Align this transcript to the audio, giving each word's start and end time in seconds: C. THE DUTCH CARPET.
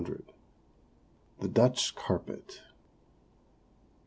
C. 0.03 0.13
THE 1.41 1.47
DUTCH 1.47 1.93
CARPET. 1.93 2.61